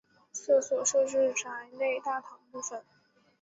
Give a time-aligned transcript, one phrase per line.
[0.31, 2.81] 厕所设置于闸内大堂部分。